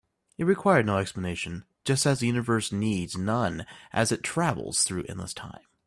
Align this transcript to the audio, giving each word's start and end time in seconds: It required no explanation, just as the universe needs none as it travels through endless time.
It 0.39 0.45
required 0.45 0.87
no 0.87 0.97
explanation, 0.97 1.63
just 1.85 2.07
as 2.07 2.21
the 2.21 2.25
universe 2.25 2.71
needs 2.71 3.15
none 3.15 3.67
as 3.93 4.11
it 4.11 4.23
travels 4.23 4.83
through 4.83 5.03
endless 5.07 5.31
time. 5.31 5.61